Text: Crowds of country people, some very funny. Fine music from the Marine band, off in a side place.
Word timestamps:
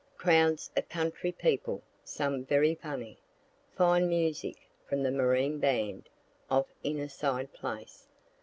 Crowds 0.17 0.71
of 0.75 0.89
country 0.89 1.31
people, 1.31 1.83
some 2.03 2.43
very 2.43 2.73
funny. 2.73 3.19
Fine 3.75 4.09
music 4.09 4.67
from 4.89 5.03
the 5.03 5.11
Marine 5.11 5.59
band, 5.59 6.09
off 6.49 6.73
in 6.81 6.97
a 6.97 7.07
side 7.07 7.53
place. 7.53 8.07